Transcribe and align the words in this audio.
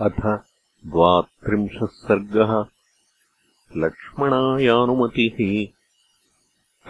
अथ 0.00 0.44
द्वात्रिंशः 0.86 1.86
सर्गः। 1.86 2.64
लक्ष्मणायानुमतिः। 3.76 5.66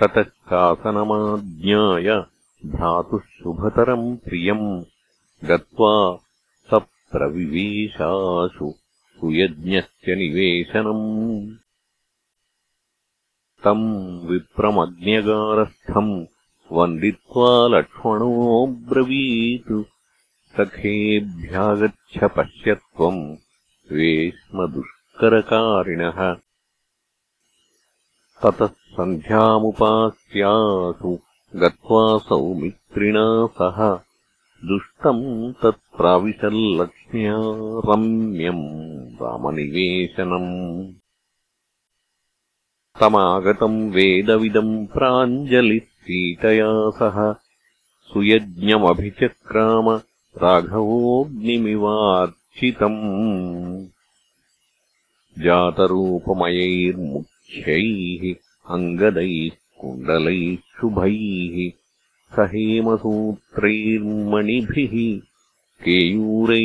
ततः 0.01 0.23
कासनमाज्ञाय 0.23 2.25
भ्रातुः 2.71 3.21
शुभतरम् 3.21 4.17
प्रियम्। 4.17 4.85
गत्वा 5.45 6.19
स 6.67 6.81
प्रविवेशाशु 7.13 8.75
सुयज्ञस्य 9.21 10.15
निवेशनम्। 10.15 11.55
तम् 13.65 14.27
विप्रमज्ञगारस्थम् 14.27 16.27
वन्दित्वा 16.73 17.69
लक्ष्मणोऽब्रवीत् 17.69 19.96
सखेभ्यागच्छ 20.57 22.25
पश्य 22.25 22.75
त्वम् 22.75 23.37
वेश्मदुष्करकारिणः 23.93 26.37
ततः 28.43 28.67
सन्ध्यामुपास्यासु 28.67 31.19
गत्वा 31.57 32.19
सौमित्रिणा 32.19 33.47
सह 33.47 33.99
दुष्टम् 34.69 35.53
तत्प्राविशल्लक्ष्म्या 35.63 37.37
रम्यम् 37.89 39.23
रामनिवेशनम्। 39.23 40.93
तमागतम् 43.01 43.93
वेदविदम् 43.93 44.87
प्राञ्जलिः 44.87 45.81
सीतया 45.81 46.91
सह 46.91 47.35
सुयज्ञमभिचक्राम 48.13 49.99
राघवोऽग्निमिवार्चितम् 50.43 52.99
जातरूपमयैर्मुख्यैः 55.45 58.25
अङ्गदैः 58.75 59.55
कुण्डलैः 59.81 60.57
शुभैः 60.79 61.57
सहेमसूत्रैर्मणिभिः 62.37 64.95
केयूरैर्वलयैरपि 65.85 66.63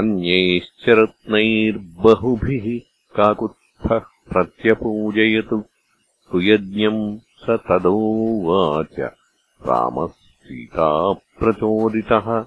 अन्यैश्च 0.00 0.84
रत्नैर्बहुभिः 1.00 2.66
काकुत्स्थः 3.18 4.02
प्रत्यपूजयतु 4.32 5.58
सुयज्ञम् 6.30 7.04
स 7.44 7.58
तदोवाच 7.68 8.98
रामः 9.62 10.06
सीताप्रचोदितः 10.06 12.46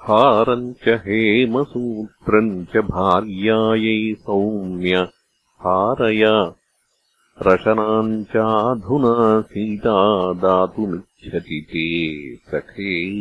हारम् 0.00 0.74
च 0.74 0.88
हेमसूत्रम् 0.88 2.66
च 2.66 2.76
भार्यायै 2.76 4.14
सौम्य 4.14 5.08
हारय। 5.60 6.52
रशनाम् 7.42 8.24
चाधुना 8.24 9.40
सीता 9.40 10.32
दातुमिच्छति 10.32 11.66
ते 11.70 12.36
सखे। 12.36 13.18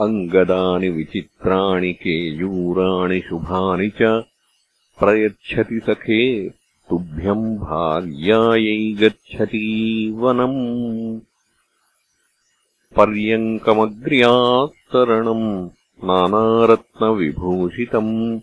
अङ्गदानि 0.00 0.88
विचित्राणि 0.88 1.92
केयूराणि 1.92 3.20
शुभानि 3.20 3.88
च 3.88 4.24
प्रयच्छति 4.98 5.80
सखे 5.80 6.48
तुभ्यम् 6.92 7.56
भार्यायै 7.56 8.92
गच्छती 8.92 10.10
वनम् 10.10 11.20
पर्यङ्कमग्र्यास्तरणम् 12.96 15.70
नानारत्नविभूषितम् 16.04 18.40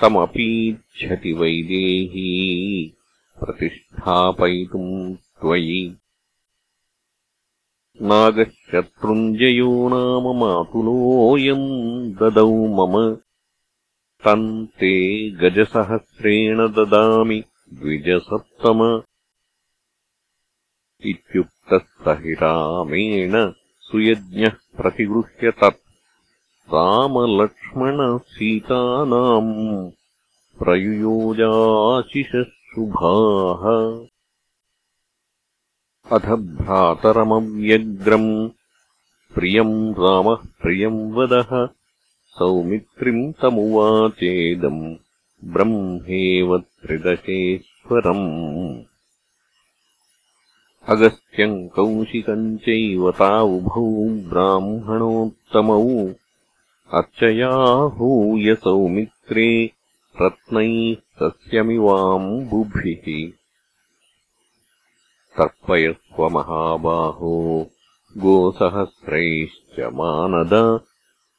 तमपीच्छति 0.00 1.32
वैदेही 1.32 2.92
प्रतिष्ठापयितुम् 3.40 5.14
त्वयि। 5.14 5.96
नागशत्रुञ्जयो 8.02 9.88
नाम 9.88 10.40
मातुलोऽयम् 10.40 12.12
ददौ 12.12 12.52
मम। 12.52 13.16
तम् 14.24 14.66
ते 14.66 15.30
गजसहस्रेण 15.30 16.68
ददामि 16.68 17.44
द्विजसप्तम 17.78 18.80
इत्युक्तः 21.10 21.78
स 21.78 22.16
हि 22.22 22.32
रामेण 22.42 23.34
सुयज्ञः 23.86 24.54
प्रतिगृह्य 24.76 25.50
तत् 25.50 25.82
रामलक्ष्मणसीतानाम् 26.74 29.54
प्रयुयोजाशिषः 30.58 32.50
अथ 36.16 36.26
भ्रातरमव्यग्रम् 36.60 38.32
प्रियम् 39.34 39.94
रामः 39.98 40.40
प्रियम् 40.62 41.12
वदः। 41.12 41.50
सौमित्रिम् 42.38 43.32
तमुवाचेदम् 43.42 44.82
ब्रह्मेव 45.44 46.58
त्रिदशेश्वरम्। 46.58 48.82
अगस्त्यम् 50.88 51.68
कौशिकम् 51.68 52.58
चैव 52.58 53.10
तावुभौ 53.10 54.28
ब्राह्मणोत्तमौ। 54.28 56.10
अर्चयाहूय 56.92 58.54
सौमित्रे 58.54 59.70
रत्नैः 60.22 60.94
सस्यमिवाम्बुभिः। 60.94 63.32
तर्पयस्व 65.38 66.28
महाबाहो 66.28 67.70
गोसहस्रैश्च 68.18 69.80
मानद 69.80 70.80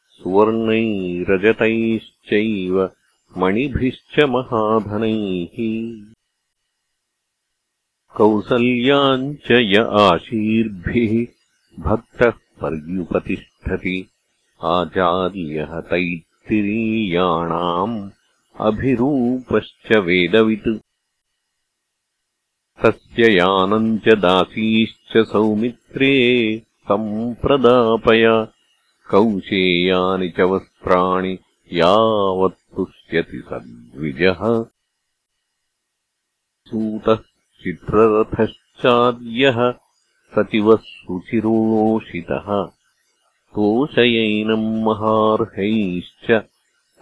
सुवर्णैरजतैश्चैव 0.09 2.89
मणिभिश्च 3.37 4.23
महाधनैः। 4.23 6.05
कौसल्याम् 8.15 9.35
च 9.35 9.51
य 9.51 9.97
आशीर्भिः 9.99 11.25
भक्तः 11.83 12.29
पर्युपतिष्ठति। 12.29 14.09
आचार्यः 14.63 15.79
तैत्तिरीयाणाम् 15.79 18.09
अभिरूपश्च 18.59 19.97
वेदवित्। 19.97 20.79
तस्य 22.83 23.37
यानम् 23.37 23.99
च 23.99 24.07
दासीश्च 24.07 25.27
सौमित्रे 25.27 26.59
सम्प्रदापय। 26.59 28.47
कौशेयानि 29.11 30.29
च 30.29 30.39
वस्त्राणि 30.39 31.37
यावत्तुष्यति 33.13 33.43
सद्विजः 33.49 34.65
सूतः 36.69 37.19
चित्ररथश्चाद्यः 37.63 39.73
सचिवः 40.35 40.75
सुचिरोषितः 40.75 42.69
तोषयैनम् 43.55 44.83
महार्हैश्च 44.83 46.43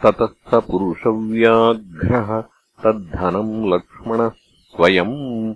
ततः 0.05 0.59
पुरुषव्याघ्रः 0.59 2.45
तद्धनम् 2.85 3.75
लक्ष्मणः 3.75 4.29
स्वयम्। 4.29 5.55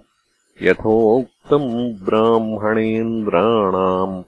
यथोक्तम् 0.63 2.05
ब्राह्मणेन्द्राणाम् 2.05 4.23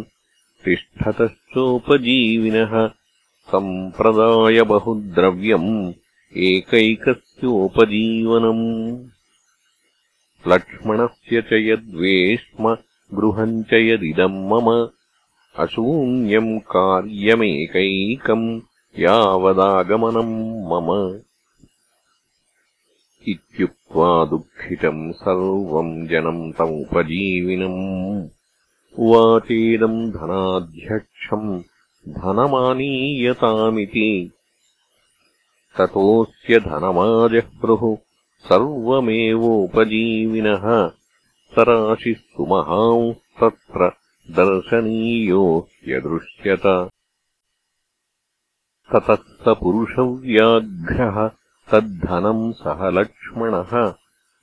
तिष्ठतश्चोपजीविनः 0.64 2.74
सम्प्रदायबहुद्रव्यम् 3.52 5.70
एकैकस्योपजीवनम्। 6.48 8.66
लक्ष्मणस्य 10.52 11.42
च 11.42 11.52
यद्वेश्म 11.52 12.76
गृहम् 13.14 13.64
च 13.70 13.72
यदिदम् 13.72 14.50
मम 14.50 14.68
अशून्यम् 15.64 16.60
कार्यमेकैकम् 16.76 18.46
यावदागमनम् 18.98 20.36
मम 20.72 20.88
इत्युक्त्वा 23.92 24.24
दुःखितम् 24.24 25.12
सर्वम् 25.12 26.08
जनम् 26.08 26.52
तमुपजीविनम् 26.52 28.28
उवाचेदम् 28.98 30.10
धनाध्यक्षम् 30.10 31.62
धनमानीयतामिति। 32.08 34.32
ततोऽस्य 35.78 36.60
धनमाजह्रुः 36.60 37.96
सर्वमेवोपजीविनः। 38.48 40.90
सराशिः 41.52 42.14
सुमहांस्तत्र 42.14 43.92
दर्शनीयो 44.30 45.68
ह्यदृश्यत 45.84 46.88
ततः 48.92 49.14
स 49.14 49.44
पुरुषव्याघ्रः 49.48 51.41
तद्धनम् 51.72 52.52
सह 52.62 52.88
लक्ष्मणः। 52.98 53.72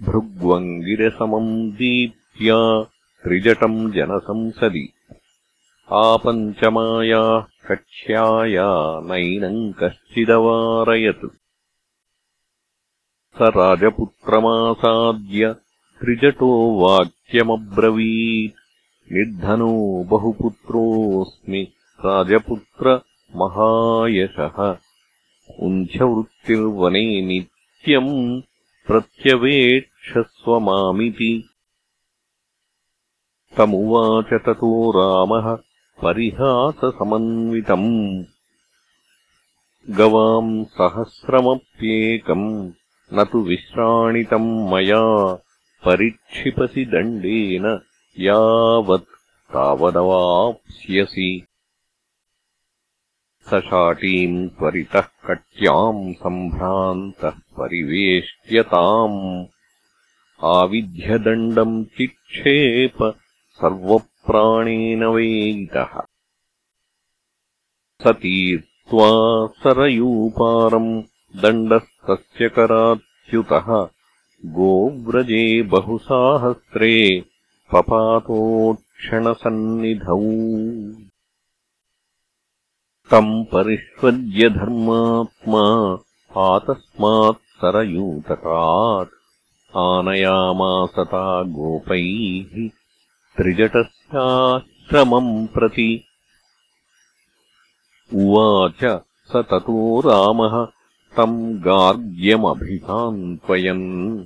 भृग्वङ्गिरसमम् 0.06 1.72
दीप् 1.72 2.92
त्रिजटम् 3.24 3.92
जनसंसदि। 3.92 4.94
आपञ्चमायाः 5.92 7.40
कक्ष्याया 7.40 9.00
नैनम् 9.00 9.74
कश्चिदवारयत् 9.74 11.45
स 13.36 13.38
राजपुत्रमासाद्य 13.42 15.56
त्रिजटो 16.02 16.80
वाक्यमब्रवीत्। 16.80 18.54
निर्धनो 19.12 20.04
बहुपुत्रोऽस्मि 20.04 21.68
राजपुत्रमहायशः 22.06 24.78
उञ्छवृत्तिर्वने 25.60 27.22
नित्यम् 27.22 28.42
प्रत्यवेक्षस्व 28.88 30.60
मामिति। 30.60 31.50
तमुवाच 33.58 34.26
ततो 34.26 34.92
रामः 34.92 35.58
परिहाससमन्वितम्। 36.04 38.24
गवाम् 39.90 40.66
सहस्रमप्येकम् 40.66 42.72
न 43.14 43.24
तु 43.24 43.40
विश्राणितम् 43.40 44.72
मया 44.72 45.38
परिक्षिपसि 45.86 46.86
दण्डेन 46.86 47.80
यावत् 48.20 49.54
तावदवाप्स्यसि। 49.54 51.46
स 53.50 53.54
शाटीम् 53.54 54.50
त्वरितः 54.50 55.00
कट्याम् 55.00 56.14
सम्भ्रान्तः 56.14 57.30
परिवेष्ट्यताम्। 57.30 59.46
आविध्यदण्डम् 60.44 61.86
चिक्षेप 61.86 63.18
सर्वप्राणेन 63.52 65.04
वेदितः 65.04 66.02
स 68.04 68.08
तीर्त्वा 68.08 69.48
सरयूपारम् 69.48 71.04
दण्डस्तस्य 72.10 72.50
कराच्युतः 72.50 73.88
गोव्रजे 74.46 75.62
बहुसाहस्रे 75.62 77.26
पपातोक्षणसन्निधौ 77.74 80.22
तम् 83.12 83.46
परिष्वज्य 83.46 84.50
धर्मात्मा 84.50 85.98
आतस्मात् 86.38 87.62
सरयूतकात् 87.62 89.10
आनयामासता 89.78 91.44
गोपैः 91.44 92.70
त्रिजटस्याश्रमम् 93.38 95.48
प्रति। 95.48 96.04
उवाच 98.14 99.02
स 99.32 99.36
ततो 99.36 100.02
रामः 100.02 100.68
तम् 101.18 101.54
गार्ग्यमभिसान्त्वयन् 101.54 104.24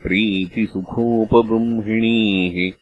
यशोबलप्रीतिसुखोपबृंहिणीः 0.01 2.73